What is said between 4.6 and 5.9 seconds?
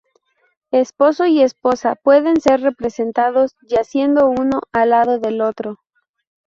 al lado del otro.